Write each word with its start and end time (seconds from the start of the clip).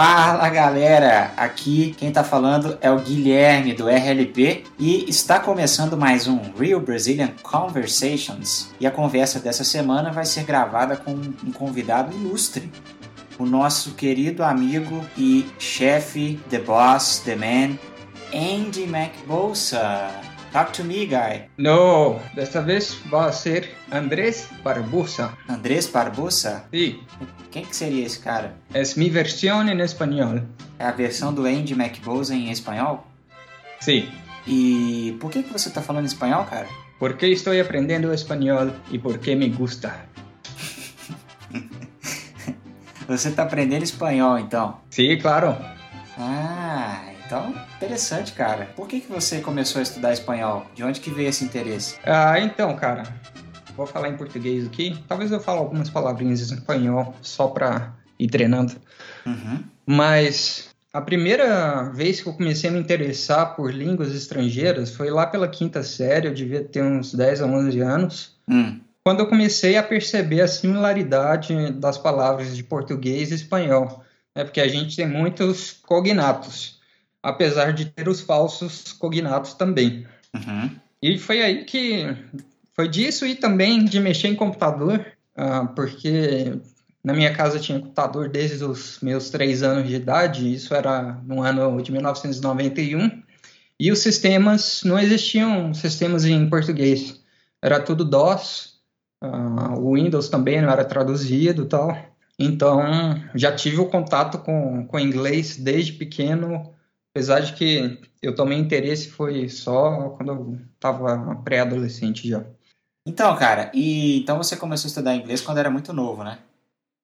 Fala 0.00 0.48
galera, 0.48 1.32
aqui 1.36 1.92
quem 1.98 2.12
tá 2.12 2.22
falando 2.22 2.78
é 2.80 2.88
o 2.88 3.00
Guilherme 3.00 3.74
do 3.74 3.88
RLP 3.88 4.62
e 4.78 5.10
está 5.10 5.40
começando 5.40 5.96
mais 5.96 6.28
um 6.28 6.38
Real 6.56 6.78
Brazilian 6.78 7.32
Conversations. 7.42 8.70
E 8.78 8.86
a 8.86 8.92
conversa 8.92 9.40
dessa 9.40 9.64
semana 9.64 10.12
vai 10.12 10.24
ser 10.24 10.44
gravada 10.44 10.96
com 10.96 11.10
um 11.10 11.50
convidado 11.50 12.16
ilustre, 12.16 12.70
o 13.40 13.44
nosso 13.44 13.94
querido 13.94 14.44
amigo 14.44 15.04
e 15.16 15.44
chefe, 15.58 16.38
the 16.48 16.60
boss, 16.60 17.20
the 17.24 17.34
man, 17.34 17.76
Andy 18.32 18.84
McBolsa. 18.84 20.12
Talk 20.58 20.72
to 20.72 20.82
me, 20.82 21.06
guy. 21.06 21.48
No, 21.56 22.18
desta 22.34 22.60
vez 22.60 22.94
vai 23.08 23.32
ser 23.32 23.76
Andrés 23.92 24.48
Barbosa. 24.60 25.32
Andrés 25.48 25.86
Barbosa? 25.86 26.64
Sim. 26.74 26.98
Quem 27.48 27.64
que 27.64 27.76
seria 27.76 28.04
esse 28.04 28.18
cara? 28.18 28.56
É 28.74 28.82
minha 28.96 29.12
versão 29.12 29.62
em 29.62 29.80
espanhol. 29.80 30.40
É 30.76 30.84
a 30.84 30.90
versão 30.90 31.32
do 31.32 31.46
Andy 31.46 31.74
McBolsa 31.74 32.34
em 32.34 32.50
espanhol? 32.50 33.06
Sim. 33.78 34.08
E 34.48 35.16
por 35.20 35.30
que, 35.30 35.44
que 35.44 35.52
você 35.52 35.70
tá 35.70 35.80
falando 35.80 36.06
espanhol, 36.06 36.44
cara? 36.46 36.66
Porque 36.98 37.26
estou 37.26 37.52
aprendendo 37.52 38.12
espanhol 38.12 38.72
e 38.90 38.98
porque 38.98 39.36
me 39.36 39.48
gusta. 39.50 39.94
você 43.06 43.30
tá 43.30 43.44
aprendendo 43.44 43.84
espanhol, 43.84 44.36
então? 44.40 44.80
Sim, 44.90 45.16
claro. 45.18 45.56
Ah, 46.18 46.47
então, 47.28 47.54
interessante, 47.76 48.32
cara. 48.32 48.70
Por 48.74 48.88
que, 48.88 49.02
que 49.02 49.12
você 49.12 49.42
começou 49.42 49.80
a 49.80 49.82
estudar 49.82 50.14
espanhol? 50.14 50.66
De 50.74 50.82
onde 50.82 50.98
que 50.98 51.10
veio 51.10 51.28
esse 51.28 51.44
interesse? 51.44 51.96
Ah, 52.02 52.40
então, 52.40 52.74
cara, 52.74 53.02
vou 53.76 53.86
falar 53.86 54.08
em 54.08 54.16
português 54.16 54.66
aqui. 54.66 54.98
Talvez 55.06 55.30
eu 55.30 55.38
fale 55.38 55.58
algumas 55.58 55.90
palavrinhas 55.90 56.50
em 56.50 56.54
espanhol 56.54 57.14
só 57.20 57.48
pra 57.48 57.92
ir 58.18 58.28
treinando. 58.28 58.72
Uhum. 59.26 59.62
Mas 59.84 60.70
a 60.90 61.02
primeira 61.02 61.90
vez 61.90 62.22
que 62.22 62.30
eu 62.30 62.32
comecei 62.32 62.70
a 62.70 62.72
me 62.72 62.78
interessar 62.78 63.54
por 63.54 63.74
línguas 63.74 64.14
estrangeiras 64.14 64.96
foi 64.96 65.10
lá 65.10 65.26
pela 65.26 65.48
quinta 65.48 65.82
série, 65.82 66.28
eu 66.28 66.34
devia 66.34 66.64
ter 66.64 66.82
uns 66.82 67.12
10 67.12 67.42
a 67.42 67.46
11 67.46 67.80
anos. 67.80 68.38
Hum. 68.48 68.80
Quando 69.04 69.20
eu 69.20 69.26
comecei 69.26 69.76
a 69.76 69.82
perceber 69.82 70.40
a 70.40 70.48
similaridade 70.48 71.72
das 71.72 71.98
palavras 71.98 72.56
de 72.56 72.64
português 72.64 73.30
e 73.30 73.34
espanhol. 73.34 74.02
É 74.34 74.44
porque 74.44 74.60
a 74.60 74.68
gente 74.68 74.96
tem 74.96 75.06
muitos 75.06 75.72
cognatos 75.72 76.77
apesar 77.28 77.72
de 77.72 77.86
ter 77.86 78.08
os 78.08 78.20
falsos 78.20 78.92
cognatos 78.92 79.54
também. 79.54 80.06
Uhum. 80.34 80.70
E 81.02 81.18
foi 81.18 81.42
aí 81.42 81.64
que 81.64 82.16
foi 82.74 82.88
disso 82.88 83.26
e 83.26 83.34
também 83.34 83.84
de 83.84 84.00
mexer 84.00 84.28
em 84.28 84.34
computador, 84.34 85.04
uh, 85.36 85.68
porque 85.74 86.58
na 87.02 87.12
minha 87.12 87.32
casa 87.32 87.58
tinha 87.58 87.78
computador 87.78 88.28
desde 88.28 88.64
os 88.64 88.98
meus 89.00 89.30
três 89.30 89.62
anos 89.62 89.88
de 89.88 89.94
idade, 89.94 90.52
isso 90.52 90.74
era 90.74 91.20
no 91.24 91.42
ano 91.42 91.80
de 91.80 91.92
1991, 91.92 93.22
e 93.80 93.92
os 93.92 94.00
sistemas, 94.00 94.82
não 94.84 94.98
existiam 94.98 95.72
sistemas 95.72 96.24
em 96.24 96.48
português, 96.48 97.20
era 97.62 97.80
tudo 97.80 98.04
DOS, 98.04 98.80
uh, 99.22 99.78
o 99.78 99.94
Windows 99.94 100.28
também 100.28 100.60
não 100.60 100.70
era 100.70 100.84
traduzido 100.84 101.66
tal, 101.66 101.96
então 102.38 102.80
já 103.34 103.52
tive 103.52 103.80
o 103.80 103.86
contato 103.86 104.38
com, 104.38 104.84
com 104.86 104.98
inglês 104.98 105.56
desde 105.56 105.92
pequeno, 105.92 106.72
Apesar 107.14 107.40
de 107.40 107.52
que 107.54 108.00
eu 108.22 108.34
tomei 108.34 108.58
interesse 108.58 109.10
foi 109.10 109.48
só 109.48 110.10
quando 110.10 110.32
eu 110.32 110.60
estava 110.74 111.34
pré-adolescente 111.36 112.28
já. 112.28 112.44
Então, 113.06 113.34
cara, 113.36 113.70
e 113.74 114.18
então 114.20 114.36
você 114.36 114.56
começou 114.56 114.86
a 114.86 114.90
estudar 114.90 115.14
inglês 115.16 115.40
quando 115.40 115.58
era 115.58 115.70
muito 115.70 115.92
novo, 115.92 116.22
né? 116.22 116.38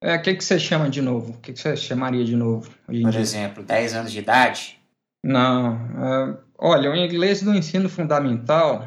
É, 0.02 0.16
o 0.16 0.22
que, 0.22 0.34
que 0.34 0.44
você 0.44 0.58
chama 0.58 0.90
de 0.90 1.00
novo? 1.00 1.32
O 1.32 1.38
que, 1.38 1.52
que 1.54 1.58
você 1.58 1.74
chamaria 1.76 2.24
de 2.24 2.36
novo? 2.36 2.70
Por 2.84 2.92
dia? 2.92 3.20
exemplo, 3.20 3.62
10 3.62 3.94
anos 3.94 4.12
de 4.12 4.18
idade? 4.18 4.78
Não. 5.24 5.74
É, 5.74 6.36
olha, 6.58 6.90
o 6.90 6.94
inglês 6.94 7.42
do 7.42 7.54
ensino 7.54 7.88
fundamental, 7.88 8.86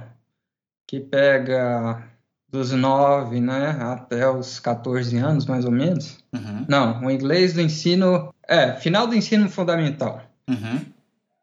que 0.87 0.99
pega 0.99 2.07
dos 2.47 2.71
9 2.71 3.41
né, 3.41 3.71
até 3.81 4.29
os 4.29 4.59
14 4.59 5.17
anos, 5.17 5.47
mais 5.47 5.65
ou 5.65 5.71
menos. 5.71 6.23
Uhum. 6.31 6.65
Não, 6.69 7.03
o 7.03 7.09
inglês 7.09 7.53
do 7.53 7.61
ensino. 7.61 8.31
É, 8.47 8.73
final 8.73 9.07
do 9.07 9.15
ensino 9.15 9.49
fundamental. 9.49 10.21
Uhum. 10.47 10.85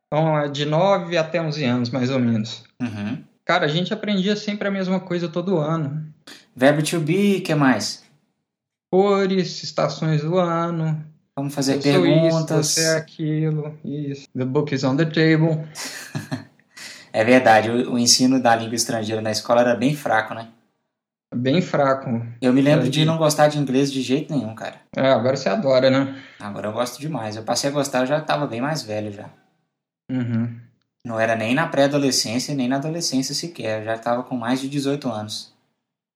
Então, 0.06 0.38
é 0.38 0.48
de 0.48 0.64
9 0.64 1.16
até 1.16 1.40
11 1.40 1.64
anos, 1.64 1.90
mais 1.90 2.10
ou 2.10 2.18
menos. 2.18 2.64
Uhum. 2.80 3.22
Cara, 3.44 3.66
a 3.66 3.68
gente 3.68 3.92
aprendia 3.92 4.36
sempre 4.36 4.68
a 4.68 4.70
mesma 4.70 5.00
coisa 5.00 5.28
todo 5.28 5.58
ano. 5.58 6.06
Verbo 6.56 6.82
to 6.82 7.00
be, 7.00 7.40
que 7.40 7.54
mais? 7.54 8.02
Cores, 8.90 9.62
estações 9.62 10.22
do 10.22 10.38
ano. 10.38 11.04
Vamos 11.36 11.54
fazer 11.54 11.74
eu 11.74 11.80
perguntas. 11.80 12.66
Isso, 12.68 12.80
você 12.80 12.86
é 12.86 12.96
aquilo, 12.96 13.78
isso. 13.84 14.28
The 14.36 14.44
book 14.44 14.72
is 14.72 14.84
on 14.84 14.96
the 14.96 15.04
table. 15.04 15.66
é 17.12 17.24
verdade, 17.24 17.70
o, 17.70 17.94
o, 17.94 17.98
ensino 17.98 18.40
da 18.40 18.54
língua 18.54 18.76
estrangeira 18.76 19.20
na 19.20 19.32
escola 19.32 19.62
era 19.62 19.74
bem 19.74 19.96
fraco, 19.96 20.32
né? 20.32 20.48
Bem 21.34 21.60
fraco. 21.60 22.24
Eu 22.40 22.52
me 22.52 22.62
lembro 22.62 22.88
de 22.88 23.04
não 23.04 23.18
gostar 23.18 23.48
de 23.48 23.58
inglês 23.58 23.92
de 23.92 24.00
jeito 24.00 24.32
nenhum, 24.32 24.54
cara. 24.54 24.76
É, 24.96 25.10
agora 25.10 25.36
você 25.36 25.48
adora, 25.48 25.90
né? 25.90 26.22
Agora 26.38 26.68
eu 26.68 26.72
gosto 26.72 27.00
demais. 27.00 27.34
Eu 27.34 27.42
passei 27.42 27.68
a 27.68 27.72
gostar, 27.72 28.00
eu 28.00 28.06
já 28.06 28.18
estava 28.18 28.46
bem 28.46 28.60
mais 28.60 28.82
velho 28.82 29.12
já. 29.12 29.28
Uhum. 30.10 30.58
Não 31.04 31.20
era 31.20 31.36
nem 31.36 31.54
na 31.54 31.66
pré-adolescência, 31.66 32.54
nem 32.54 32.66
na 32.66 32.76
adolescência 32.76 33.34
sequer. 33.34 33.80
Eu 33.80 33.84
já 33.84 33.94
estava 33.94 34.22
com 34.22 34.36
mais 34.36 34.60
de 34.60 34.68
18 34.68 35.08
anos. 35.08 35.52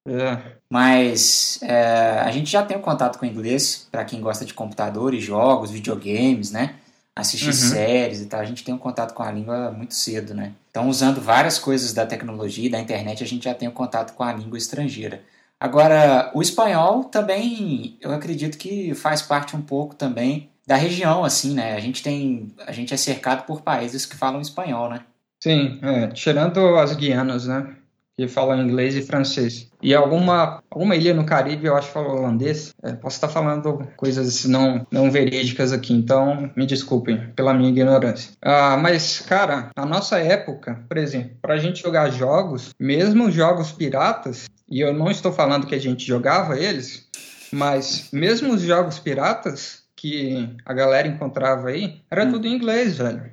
É. 0.06 0.56
Mas 0.70 1.58
é, 1.62 2.20
a 2.20 2.30
gente 2.30 2.50
já 2.50 2.64
tem 2.64 2.76
um 2.76 2.80
contato 2.80 3.18
com 3.18 3.26
o 3.26 3.28
inglês 3.28 3.86
para 3.90 4.04
quem 4.04 4.20
gosta 4.20 4.44
de 4.44 4.54
computadores, 4.54 5.22
jogos, 5.22 5.70
videogames, 5.70 6.50
né? 6.50 6.76
Assistir 7.14 7.48
uhum. 7.48 7.52
séries 7.52 8.20
e 8.22 8.26
tal. 8.26 8.40
A 8.40 8.44
gente 8.44 8.64
tem 8.64 8.74
um 8.74 8.78
contato 8.78 9.12
com 9.12 9.22
a 9.22 9.30
língua 9.30 9.70
muito 9.70 9.94
cedo, 9.94 10.34
né? 10.34 10.52
Então, 10.70 10.88
usando 10.88 11.20
várias 11.20 11.58
coisas 11.58 11.92
da 11.92 12.06
tecnologia 12.06 12.66
e 12.66 12.70
da 12.70 12.80
internet, 12.80 13.22
a 13.22 13.26
gente 13.26 13.44
já 13.44 13.54
tem 13.54 13.68
um 13.68 13.72
contato 13.72 14.14
com 14.14 14.22
a 14.22 14.32
língua 14.32 14.56
estrangeira. 14.56 15.22
Agora, 15.60 16.30
o 16.34 16.40
espanhol 16.40 17.04
também, 17.04 17.98
eu 18.00 18.12
acredito 18.12 18.56
que 18.56 18.94
faz 18.94 19.20
parte 19.20 19.56
um 19.56 19.60
pouco 19.60 19.94
também 19.94 20.48
da 20.68 20.76
região, 20.76 21.24
assim, 21.24 21.54
né? 21.54 21.74
A 21.74 21.80
gente 21.80 22.02
tem, 22.02 22.52
a 22.66 22.72
gente 22.72 22.92
é 22.92 22.96
cercado 22.98 23.46
por 23.46 23.62
países 23.62 24.04
que 24.04 24.14
falam 24.14 24.38
espanhol, 24.38 24.90
né? 24.90 25.00
Sim, 25.42 25.78
é, 25.80 26.08
tirando 26.08 26.76
as 26.76 26.94
Guianas, 26.94 27.46
né? 27.46 27.74
Que 28.14 28.28
falam 28.28 28.60
inglês 28.60 28.94
e 28.94 29.00
francês. 29.00 29.70
E 29.80 29.94
alguma, 29.94 30.62
alguma 30.70 30.94
ilha 30.94 31.14
no 31.14 31.24
Caribe, 31.24 31.66
eu 31.66 31.74
acho 31.74 31.86
que 31.86 31.94
fala 31.94 32.12
holandês. 32.12 32.74
É, 32.82 32.92
posso 32.92 33.16
estar 33.16 33.28
falando 33.28 33.88
coisas 33.96 34.44
não, 34.44 34.86
não 34.90 35.10
verídicas 35.10 35.72
aqui, 35.72 35.94
então 35.94 36.50
me 36.54 36.66
desculpem 36.66 37.32
pela 37.34 37.54
minha 37.54 37.70
ignorância. 37.70 38.32
Ah, 38.42 38.76
mas, 38.76 39.20
cara, 39.20 39.70
na 39.74 39.86
nossa 39.86 40.18
época, 40.18 40.84
por 40.86 40.98
exemplo, 40.98 41.30
para 41.40 41.54
a 41.54 41.58
gente 41.58 41.80
jogar 41.80 42.10
jogos, 42.10 42.74
mesmo 42.78 43.30
jogos 43.30 43.72
piratas, 43.72 44.50
e 44.70 44.80
eu 44.80 44.92
não 44.92 45.10
estou 45.10 45.32
falando 45.32 45.66
que 45.66 45.74
a 45.74 45.80
gente 45.80 46.06
jogava 46.06 46.58
eles, 46.58 47.08
mas 47.50 48.10
mesmo 48.12 48.52
os 48.52 48.60
jogos 48.60 48.98
piratas, 48.98 49.87
que 49.98 50.48
a 50.64 50.72
galera 50.72 51.08
encontrava 51.08 51.68
aí 51.68 52.00
era 52.08 52.24
hum. 52.24 52.32
tudo 52.32 52.46
em 52.46 52.54
inglês, 52.54 52.96
velho. 52.96 53.32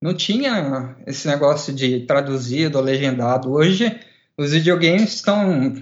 Não 0.00 0.14
tinha 0.14 0.94
esse 1.06 1.26
negócio 1.26 1.74
de 1.74 2.00
traduzido 2.00 2.78
ou 2.78 2.84
legendado. 2.84 3.52
Hoje, 3.52 3.98
os 4.36 4.52
videogames 4.52 5.14
estão. 5.14 5.74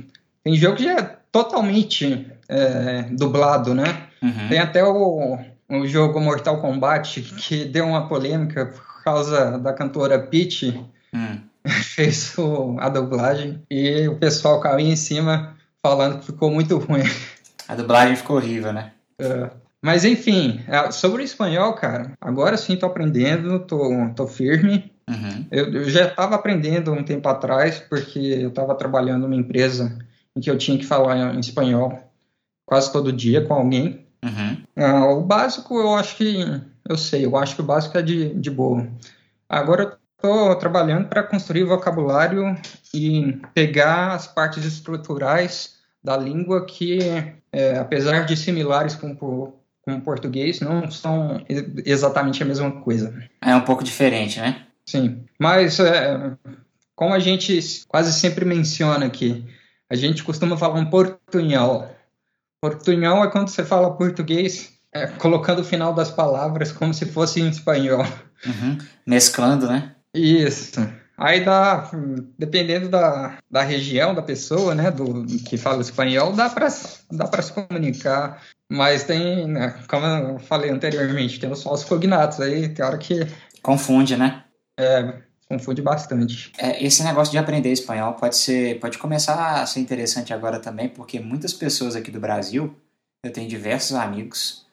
Tem 0.42 0.54
jogo 0.54 0.76
que 0.76 0.88
é 0.88 1.02
totalmente 1.30 2.26
é, 2.48 3.02
dublado, 3.10 3.74
né? 3.74 4.06
Uhum. 4.22 4.48
Tem 4.48 4.58
até 4.58 4.82
o, 4.82 5.38
o 5.68 5.86
jogo 5.86 6.18
Mortal 6.18 6.62
Kombat 6.62 7.20
que 7.20 7.66
deu 7.66 7.84
uma 7.84 8.08
polêmica 8.08 8.66
por 8.66 9.04
causa 9.04 9.58
da 9.58 9.74
cantora 9.74 10.18
Peach. 10.18 10.82
Hum. 11.12 11.40
Fez 11.66 12.38
o, 12.38 12.76
a 12.78 12.88
dublagem 12.88 13.60
e 13.68 14.08
o 14.08 14.16
pessoal 14.16 14.60
caiu 14.60 14.78
em 14.78 14.96
cima 14.96 15.56
falando 15.82 16.20
que 16.20 16.26
ficou 16.26 16.50
muito 16.50 16.78
ruim. 16.78 17.02
A 17.68 17.74
dublagem 17.74 18.16
ficou 18.16 18.36
horrível, 18.36 18.72
né? 18.72 18.92
É. 19.18 19.50
Mas 19.86 20.04
enfim, 20.04 20.64
é, 20.66 20.90
sobre 20.90 21.22
o 21.22 21.24
espanhol, 21.24 21.72
cara, 21.74 22.10
agora 22.20 22.56
sim 22.56 22.76
tô 22.76 22.86
aprendendo, 22.86 23.60
tô, 23.60 23.78
tô 24.16 24.26
firme. 24.26 24.90
Uhum. 25.08 25.46
Eu, 25.48 25.72
eu, 25.72 25.88
já 25.88 26.08
estava 26.08 26.34
aprendendo 26.34 26.92
um 26.92 27.04
tempo 27.04 27.28
atrás, 27.28 27.78
porque 27.78 28.18
eu 28.18 28.48
estava 28.48 28.74
trabalhando 28.74 29.22
numa 29.28 29.36
empresa 29.36 29.96
em 30.34 30.40
que 30.40 30.50
eu 30.50 30.58
tinha 30.58 30.76
que 30.76 30.84
falar 30.84 31.32
em 31.32 31.38
espanhol 31.38 32.02
quase 32.66 32.92
todo 32.92 33.12
dia 33.12 33.46
com 33.46 33.54
alguém. 33.54 34.04
Uhum. 34.24 34.56
Ah, 34.74 35.06
o 35.06 35.22
básico 35.22 35.78
eu 35.78 35.94
acho 35.94 36.16
que 36.16 36.36
eu 36.88 36.98
sei, 36.98 37.24
eu 37.24 37.36
acho 37.36 37.54
que 37.54 37.60
o 37.62 37.64
básico 37.64 37.96
é 37.96 38.02
de, 38.02 38.34
de 38.34 38.50
boa. 38.50 38.88
Agora 39.48 39.84
eu 39.84 39.92
estou 40.16 40.56
trabalhando 40.56 41.06
para 41.06 41.22
construir 41.22 41.62
vocabulário 41.62 42.56
e 42.92 43.40
pegar 43.54 44.14
as 44.14 44.26
partes 44.26 44.64
estruturais 44.64 45.76
da 46.02 46.16
língua 46.16 46.66
que, 46.66 46.98
é, 47.52 47.78
apesar 47.78 48.26
de 48.26 48.36
similares 48.36 48.96
com, 48.96 49.14
com 49.86 49.94
o 49.94 50.00
português 50.00 50.58
não 50.60 50.90
são 50.90 51.44
exatamente 51.84 52.42
a 52.42 52.46
mesma 52.46 52.72
coisa. 52.82 53.14
É 53.40 53.54
um 53.54 53.60
pouco 53.60 53.84
diferente, 53.84 54.40
né? 54.40 54.66
Sim, 54.84 55.24
mas 55.38 55.78
é, 55.78 56.32
como 56.94 57.14
a 57.14 57.20
gente 57.20 57.84
quase 57.86 58.12
sempre 58.12 58.44
menciona 58.44 59.06
aqui, 59.06 59.46
a 59.88 59.94
gente 59.94 60.24
costuma 60.24 60.56
falar 60.56 60.74
um 60.74 60.90
portunhol. 60.90 61.88
Portunhol 62.60 63.24
é 63.24 63.30
quando 63.30 63.48
você 63.48 63.64
fala 63.64 63.96
português 63.96 64.72
é, 64.92 65.06
colocando 65.06 65.60
o 65.60 65.64
final 65.64 65.94
das 65.94 66.10
palavras 66.10 66.72
como 66.72 66.92
se 66.92 67.06
fosse 67.06 67.40
em 67.40 67.48
espanhol. 67.48 68.04
Uhum. 68.44 68.78
Mesclando, 69.06 69.68
né? 69.68 69.94
Isso. 70.12 70.80
Aí 71.16 71.44
dá, 71.44 71.90
dependendo 72.38 72.88
da, 72.88 73.38
da 73.50 73.62
região 73.62 74.14
da 74.14 74.20
pessoa, 74.20 74.74
né, 74.74 74.90
do 74.90 75.24
que 75.44 75.56
fala 75.56 75.80
espanhol, 75.80 76.32
dá 76.32 76.50
para 76.50 76.68
dá 77.10 77.26
para 77.26 77.42
se 77.42 77.52
comunicar. 77.52 78.42
Mas 78.70 79.04
tem, 79.04 79.46
né, 79.46 79.80
como 79.88 80.04
eu 80.04 80.38
falei 80.40 80.70
anteriormente, 80.70 81.38
tem 81.38 81.50
os 81.50 81.62
falsos 81.62 81.88
cognatos 81.88 82.40
aí, 82.40 82.68
tem 82.68 82.84
hora 82.84 82.98
que 82.98 83.20
confunde, 83.62 84.16
né? 84.16 84.44
É, 84.78 85.22
confunde 85.48 85.80
bastante. 85.80 86.52
É, 86.58 86.84
esse 86.84 87.02
negócio 87.04 87.30
de 87.30 87.38
aprender 87.38 87.70
espanhol 87.70 88.14
pode 88.14 88.36
ser, 88.36 88.80
pode 88.80 88.98
começar 88.98 89.62
a 89.62 89.66
ser 89.66 89.80
interessante 89.80 90.34
agora 90.34 90.58
também, 90.58 90.88
porque 90.88 91.20
muitas 91.20 91.52
pessoas 91.52 91.94
aqui 91.94 92.10
do 92.10 92.18
Brasil, 92.18 92.74
eu 93.24 93.32
tenho 93.32 93.48
diversos 93.48 93.94
amigos, 93.94 94.66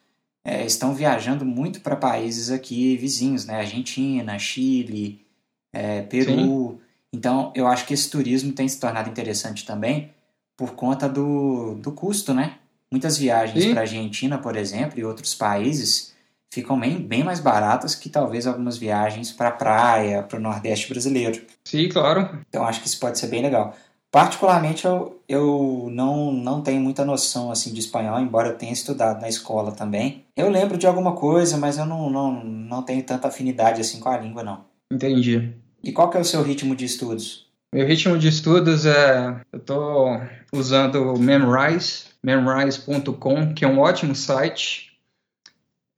é, 0.44 0.66
estão 0.66 0.92
viajando 0.92 1.44
muito 1.44 1.80
para 1.80 1.96
países 1.96 2.50
aqui 2.50 2.96
vizinhos, 2.96 3.46
né? 3.46 3.56
Argentina, 3.56 4.38
Chile, 4.38 5.24
é, 5.72 6.02
Peru. 6.02 6.32
Sim. 6.32 6.80
Então, 7.12 7.52
eu 7.54 7.66
acho 7.68 7.86
que 7.86 7.94
esse 7.94 8.10
turismo 8.10 8.52
tem 8.52 8.68
se 8.68 8.78
tornado 8.80 9.08
interessante 9.08 9.64
também 9.64 10.12
por 10.56 10.72
conta 10.72 11.08
do, 11.08 11.76
do 11.76 11.92
custo, 11.92 12.34
né? 12.34 12.58
Muitas 12.94 13.18
viagens 13.18 13.66
para 13.66 13.80
a 13.80 13.82
Argentina, 13.82 14.38
por 14.38 14.54
exemplo, 14.54 15.00
e 15.00 15.04
outros 15.04 15.34
países 15.34 16.14
ficam 16.48 16.78
bem, 16.78 16.96
bem 16.96 17.24
mais 17.24 17.40
baratas 17.40 17.96
que 17.96 18.08
talvez 18.08 18.46
algumas 18.46 18.78
viagens 18.78 19.32
para 19.32 19.48
a 19.48 19.50
praia, 19.50 20.22
para 20.22 20.38
o 20.38 20.40
Nordeste 20.40 20.88
brasileiro. 20.88 21.42
Sim, 21.64 21.88
claro. 21.88 22.38
Então, 22.48 22.64
acho 22.64 22.80
que 22.80 22.86
isso 22.86 23.00
pode 23.00 23.18
ser 23.18 23.26
bem 23.26 23.42
legal. 23.42 23.74
Particularmente, 24.12 24.84
eu, 24.84 25.20
eu 25.28 25.88
não, 25.90 26.30
não 26.30 26.62
tenho 26.62 26.80
muita 26.80 27.04
noção 27.04 27.50
assim 27.50 27.72
de 27.72 27.80
espanhol, 27.80 28.20
embora 28.20 28.50
eu 28.50 28.56
tenha 28.56 28.72
estudado 28.72 29.20
na 29.20 29.28
escola 29.28 29.72
também. 29.72 30.24
Eu 30.36 30.48
lembro 30.48 30.78
de 30.78 30.86
alguma 30.86 31.16
coisa, 31.16 31.56
mas 31.56 31.78
eu 31.78 31.84
não, 31.84 32.08
não, 32.08 32.44
não 32.44 32.82
tenho 32.84 33.02
tanta 33.02 33.26
afinidade 33.26 33.80
assim 33.80 33.98
com 33.98 34.08
a 34.08 34.16
língua, 34.16 34.44
não. 34.44 34.60
Entendi. 34.88 35.52
E 35.82 35.90
qual 35.90 36.08
que 36.08 36.16
é 36.16 36.20
o 36.20 36.24
seu 36.24 36.44
ritmo 36.44 36.76
de 36.76 36.84
estudos? 36.84 37.43
Meu 37.74 37.88
ritmo 37.88 38.16
de 38.16 38.28
estudos 38.28 38.86
é. 38.86 39.34
Eu 39.52 39.58
estou 39.58 40.20
usando 40.52 41.12
o 41.12 41.18
Memrise, 41.18 42.04
memrise.com, 42.22 43.52
que 43.52 43.64
é 43.64 43.68
um 43.68 43.80
ótimo 43.80 44.14
site. 44.14 44.92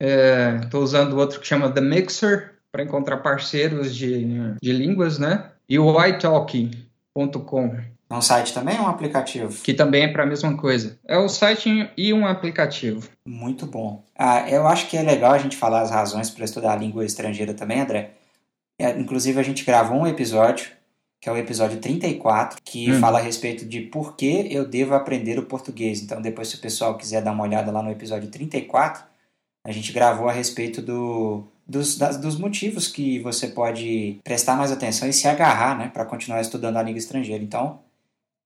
Estou 0.01 0.81
é, 0.81 0.83
usando 0.83 1.15
outro 1.19 1.39
que 1.39 1.45
chama 1.45 1.69
The 1.69 1.81
Mixer, 1.81 2.55
para 2.71 2.81
encontrar 2.81 3.17
parceiros 3.17 3.95
de, 3.95 4.25
de 4.59 4.73
línguas, 4.73 5.19
né? 5.19 5.51
E 5.69 5.77
o 5.77 6.03
italki.com. 6.03 7.75
É 8.09 8.13
um 8.15 8.21
site 8.23 8.55
também 8.55 8.79
ou 8.79 8.85
um 8.85 8.89
aplicativo? 8.89 9.61
Que 9.61 9.75
também 9.75 10.05
é 10.05 10.07
para 10.07 10.23
a 10.23 10.25
mesma 10.25 10.57
coisa. 10.57 10.97
É 11.07 11.19
o 11.19 11.29
site 11.29 11.91
e 11.95 12.11
um 12.11 12.25
aplicativo. 12.25 13.07
Muito 13.23 13.67
bom. 13.67 14.03
Ah, 14.17 14.49
eu 14.49 14.65
acho 14.65 14.87
que 14.87 14.97
é 14.97 15.03
legal 15.03 15.33
a 15.33 15.37
gente 15.37 15.55
falar 15.55 15.81
as 15.81 15.91
razões 15.91 16.31
para 16.31 16.43
estudar 16.43 16.73
a 16.73 16.77
língua 16.77 17.05
estrangeira 17.05 17.53
também, 17.53 17.81
André. 17.81 18.13
É, 18.79 18.89
inclusive, 18.99 19.39
a 19.39 19.43
gente 19.43 19.63
gravou 19.63 19.99
um 19.99 20.07
episódio, 20.07 20.76
que 21.19 21.27
é 21.27 21.31
o 21.31 21.37
episódio 21.37 21.79
34, 21.79 22.59
que 22.63 22.91
hum. 22.91 22.99
fala 22.99 23.19
a 23.19 23.21
respeito 23.21 23.65
de 23.65 23.81
por 23.81 24.15
que 24.15 24.47
eu 24.51 24.67
devo 24.67 24.93
aprender 24.93 25.39
o 25.39 25.45
português. 25.45 26.01
Então, 26.01 26.21
depois, 26.21 26.47
se 26.49 26.55
o 26.55 26.59
pessoal 26.59 26.97
quiser 26.97 27.21
dar 27.21 27.31
uma 27.31 27.43
olhada 27.43 27.71
lá 27.71 27.81
no 27.81 27.91
episódio 27.91 28.29
34, 28.29 29.03
a 29.65 29.71
gente 29.71 29.91
gravou 29.91 30.29
a 30.29 30.31
respeito 30.31 30.81
do, 30.81 31.43
dos, 31.67 31.97
das, 31.97 32.17
dos 32.17 32.37
motivos 32.37 32.87
que 32.87 33.19
você 33.19 33.47
pode 33.47 34.19
prestar 34.23 34.55
mais 34.55 34.71
atenção 34.71 35.09
e 35.09 35.13
se 35.13 35.27
agarrar 35.27 35.77
né, 35.77 35.89
para 35.91 36.05
continuar 36.05 36.39
estudando 36.39 36.77
a 36.77 36.83
língua 36.83 36.99
estrangeira. 36.99 37.43
Então, 37.43 37.79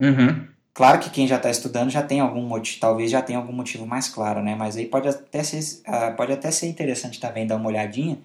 uhum. 0.01 0.47
claro 0.73 0.99
que 0.99 1.09
quem 1.09 1.27
já 1.27 1.35
está 1.35 1.51
estudando 1.51 1.89
já 1.89 2.01
tem 2.01 2.21
algum 2.21 2.41
motivo, 2.41 2.79
talvez 2.79 3.11
já 3.11 3.21
tenha 3.21 3.37
algum 3.37 3.53
motivo 3.53 3.85
mais 3.85 4.07
claro, 4.07 4.41
né? 4.41 4.55
Mas 4.55 4.77
aí 4.77 4.85
pode 4.85 5.09
até 5.09 5.43
ser, 5.43 5.81
uh, 5.81 6.15
pode 6.15 6.31
até 6.31 6.49
ser 6.49 6.67
interessante 6.67 7.19
também 7.19 7.45
dar 7.45 7.57
uma 7.57 7.67
olhadinha 7.67 8.17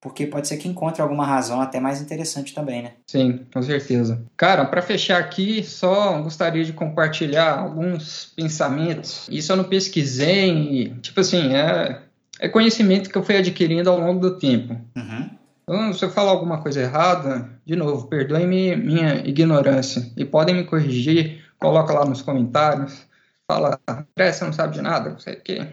porque 0.00 0.26
pode 0.26 0.46
ser 0.46 0.56
que 0.56 0.68
encontre 0.68 1.02
alguma 1.02 1.26
razão 1.26 1.60
até 1.60 1.80
mais 1.80 2.00
interessante 2.00 2.54
também, 2.54 2.82
né? 2.82 2.92
Sim, 3.06 3.46
com 3.52 3.62
certeza. 3.62 4.22
Cara, 4.36 4.64
para 4.64 4.82
fechar 4.82 5.18
aqui, 5.18 5.62
só 5.64 6.20
gostaria 6.22 6.64
de 6.64 6.72
compartilhar 6.72 7.58
alguns 7.58 8.32
pensamentos. 8.36 9.26
Isso 9.30 9.52
eu 9.52 9.56
não 9.56 9.64
pesquisei, 9.64 10.94
tipo 11.02 11.20
assim, 11.20 11.54
é, 11.54 12.02
é 12.38 12.48
conhecimento 12.48 13.10
que 13.10 13.16
eu 13.16 13.22
fui 13.22 13.36
adquirindo 13.36 13.90
ao 13.90 13.98
longo 13.98 14.20
do 14.20 14.38
tempo. 14.38 14.78
Uhum. 14.96 15.30
Então, 15.68 15.92
se 15.92 16.04
eu 16.04 16.10
falar 16.10 16.30
alguma 16.30 16.62
coisa 16.62 16.80
errada, 16.80 17.50
de 17.64 17.74
novo, 17.74 18.06
perdoem-me 18.06 18.76
minha 18.76 19.16
ignorância 19.26 20.08
e 20.16 20.24
podem 20.24 20.54
me 20.54 20.64
corrigir, 20.64 21.42
coloca 21.58 21.92
lá 21.92 22.04
nos 22.04 22.22
comentários, 22.22 23.04
fala, 23.50 23.80
André, 23.88 24.32
você 24.32 24.44
não 24.44 24.52
sabe 24.52 24.74
de 24.74 24.82
nada, 24.82 25.10
não 25.10 25.18
sei 25.18 25.34
o 25.34 25.40
quê. 25.40 25.66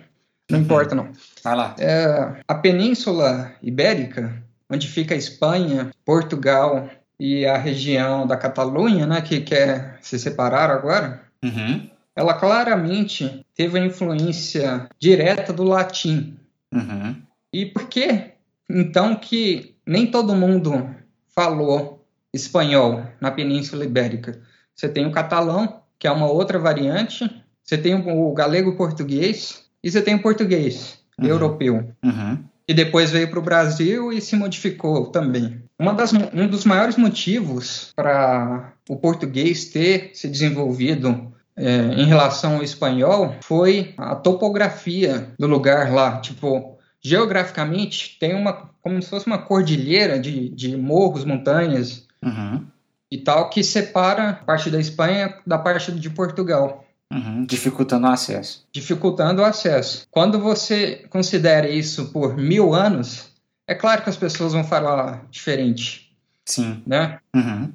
Não 0.53 0.63
importa, 0.63 0.95
não. 0.95 1.09
Vai 1.43 1.55
lá. 1.55 1.75
É, 1.79 2.41
a 2.47 2.55
Península 2.55 3.53
Ibérica, 3.61 4.33
onde 4.69 4.87
fica 4.87 5.13
a 5.13 5.17
Espanha, 5.17 5.91
Portugal 6.05 6.89
e 7.19 7.45
a 7.45 7.57
região 7.57 8.25
da 8.25 8.37
Catalunha, 8.37 9.05
né, 9.05 9.21
que 9.21 9.41
quer 9.41 9.97
se 10.01 10.17
separar 10.17 10.69
agora, 10.69 11.21
uhum. 11.43 11.89
ela 12.15 12.33
claramente 12.33 13.45
teve 13.55 13.79
a 13.79 13.85
influência 13.85 14.87
direta 14.99 15.53
do 15.53 15.63
latim. 15.63 16.37
Uhum. 16.71 17.15
E 17.51 17.65
por 17.65 17.87
que, 17.87 18.31
então, 18.69 19.15
que 19.15 19.75
nem 19.85 20.07
todo 20.07 20.35
mundo 20.35 20.89
falou 21.35 22.03
espanhol 22.33 23.03
na 23.21 23.29
Península 23.29 23.85
Ibérica? 23.85 24.41
Você 24.75 24.89
tem 24.89 25.05
o 25.05 25.11
catalão, 25.11 25.81
que 25.99 26.07
é 26.07 26.11
uma 26.11 26.27
outra 26.27 26.57
variante, 26.57 27.29
você 27.63 27.77
tem 27.77 27.95
o 27.95 28.33
galego 28.33 28.75
português, 28.75 29.62
e 29.83 29.91
você 29.91 30.01
tem 30.01 30.15
o 30.15 30.21
português 30.21 30.99
uhum. 31.19 31.27
europeu, 31.27 31.93
uhum. 32.03 32.39
que 32.67 32.73
depois 32.73 33.11
veio 33.11 33.29
para 33.29 33.39
o 33.39 33.43
Brasil 33.43 34.11
e 34.11 34.21
se 34.21 34.35
modificou 34.35 35.07
também. 35.07 35.61
Das, 35.97 36.13
um 36.13 36.47
dos 36.47 36.63
maiores 36.63 36.95
motivos 36.95 37.91
para 37.95 38.73
o 38.87 38.95
português 38.95 39.65
ter 39.65 40.11
se 40.13 40.29
desenvolvido 40.29 41.33
é, 41.55 41.65
em 41.65 42.05
relação 42.05 42.55
ao 42.55 42.63
espanhol 42.63 43.35
foi 43.41 43.93
a 43.97 44.15
topografia 44.15 45.29
do 45.37 45.45
lugar 45.45 45.91
lá. 45.91 46.19
Tipo, 46.21 46.77
geograficamente 47.01 48.17
tem 48.19 48.33
uma 48.33 48.71
como 48.81 49.01
se 49.01 49.09
fosse 49.09 49.27
uma 49.27 49.37
cordilheira 49.37 50.19
de, 50.19 50.49
de 50.49 50.75
morros, 50.75 51.23
montanhas 51.23 52.05
uhum. 52.21 52.65
e 53.09 53.17
tal 53.17 53.49
que 53.49 53.63
separa 53.63 54.29
a 54.29 54.33
parte 54.33 54.69
da 54.69 54.79
Espanha 54.79 55.37
da 55.47 55.57
parte 55.57 55.91
de 55.91 56.09
Portugal. 56.09 56.85
Uhum, 57.13 57.45
dificultando 57.45 58.07
o 58.07 58.09
acesso. 58.09 58.65
Dificultando 58.71 59.43
o 59.43 59.45
acesso. 59.45 60.07
Quando 60.09 60.39
você 60.39 61.05
considera 61.09 61.69
isso 61.69 62.05
por 62.05 62.35
mil 62.35 62.73
anos, 62.73 63.29
é 63.67 63.75
claro 63.75 64.01
que 64.01 64.09
as 64.09 64.17
pessoas 64.17 64.53
vão 64.53 64.63
falar 64.63 65.23
diferente. 65.29 66.11
Sim. 66.43 66.81
Né? 66.87 67.19
Uhum. 67.35 67.71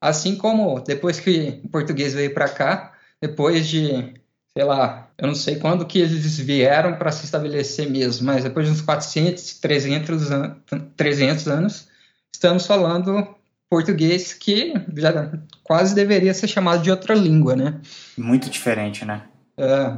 Assim 0.00 0.34
como 0.34 0.80
depois 0.80 1.20
que 1.20 1.60
o 1.64 1.68
português 1.68 2.14
veio 2.14 2.34
para 2.34 2.48
cá, 2.48 2.92
depois 3.20 3.68
de, 3.68 4.14
sei 4.52 4.64
lá, 4.64 5.08
eu 5.16 5.28
não 5.28 5.34
sei 5.36 5.56
quando 5.56 5.86
que 5.86 6.00
eles 6.00 6.38
vieram 6.38 6.96
para 6.96 7.12
se 7.12 7.24
estabelecer 7.24 7.88
mesmo, 7.88 8.26
mas 8.26 8.42
depois 8.42 8.66
de 8.66 8.72
uns 8.72 8.80
400, 8.80 9.60
300, 9.60 10.32
an 10.32 10.56
300 10.96 11.46
anos, 11.46 11.88
estamos 12.32 12.66
falando 12.66 13.36
português 13.70 14.34
que 14.34 14.74
já 14.96 15.32
quase 15.62 15.94
deveria 15.94 16.34
ser 16.34 16.48
chamado 16.48 16.82
de 16.82 16.90
outra 16.90 17.14
língua, 17.14 17.54
né? 17.54 17.80
Muito 18.18 18.50
diferente, 18.50 19.04
né? 19.04 19.22
É, 19.56 19.96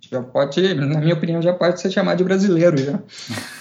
já 0.00 0.20
pode, 0.20 0.74
na 0.74 1.00
minha 1.00 1.14
opinião, 1.14 1.40
já 1.40 1.52
pode 1.52 1.80
ser 1.80 1.92
chamado 1.92 2.18
de 2.18 2.24
brasileiro 2.24 2.76
já. 2.76 2.98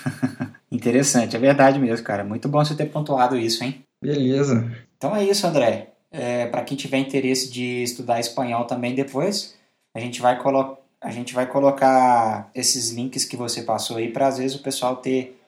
Interessante, 0.71 1.35
é 1.35 1.39
verdade 1.39 1.77
mesmo, 1.77 2.03
cara. 2.03 2.23
Muito 2.23 2.49
bom 2.49 2.63
você 2.65 2.73
ter 2.73 2.87
pontuado 2.87 3.37
isso, 3.37 3.63
hein? 3.63 3.83
Beleza. 4.01 4.71
Então 4.97 5.15
é 5.15 5.23
isso, 5.23 5.45
André. 5.45 5.89
É, 6.11 6.47
para 6.47 6.63
quem 6.63 6.75
tiver 6.75 6.97
interesse 6.97 7.51
de 7.51 7.83
estudar 7.83 8.19
espanhol 8.19 8.65
também 8.65 8.95
depois, 8.95 9.55
a 9.95 9.99
gente 9.99 10.21
vai, 10.21 10.37
colo 10.41 10.77
a 10.99 11.11
gente 11.11 11.33
vai 11.33 11.45
colocar 11.45 12.49
esses 12.55 12.91
links 12.91 13.25
que 13.25 13.37
você 13.37 13.61
passou 13.61 13.97
aí 13.97 14.11
para 14.11 14.27
às 14.27 14.37
vezes 14.37 14.57
o 14.57 14.63
pessoal 14.63 14.97
ter 14.97 15.39